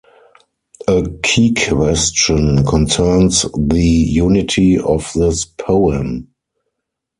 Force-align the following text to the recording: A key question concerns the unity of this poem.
A 0.87 1.03
key 1.21 1.53
question 1.53 2.65
concerns 2.65 3.43
the 3.55 3.85
unity 3.85 4.79
of 4.79 5.13
this 5.13 5.45
poem. 5.45 6.29